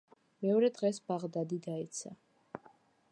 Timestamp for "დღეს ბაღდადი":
0.77-1.59